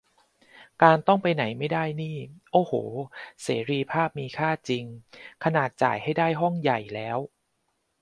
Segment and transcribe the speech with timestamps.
[0.83, 2.17] การต้องไปไหนไม่ได้นี่
[2.51, 2.73] โอ้โห
[3.43, 4.83] เสรีภาพมีค่าจริง
[5.43, 7.17] ขนาดจ่ายให้ได้ห้องใหญ่แล้ว